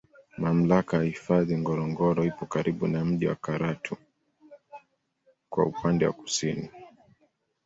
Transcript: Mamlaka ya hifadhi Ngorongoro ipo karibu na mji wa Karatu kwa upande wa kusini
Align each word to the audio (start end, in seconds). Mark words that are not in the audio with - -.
Mamlaka 0.37 0.95
ya 0.97 1.03
hifadhi 1.03 1.57
Ngorongoro 1.57 2.23
ipo 2.25 2.45
karibu 2.45 2.87
na 2.87 3.05
mji 3.05 3.27
wa 3.27 3.35
Karatu 3.35 3.97
kwa 5.49 5.65
upande 5.65 6.07
wa 6.07 6.13
kusini 6.13 6.69